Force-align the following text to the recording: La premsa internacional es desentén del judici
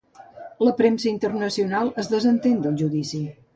La 0.67 0.73
premsa 0.79 1.09
internacional 1.11 1.93
es 2.05 2.11
desentén 2.17 2.59
del 2.67 2.83
judici 2.83 3.25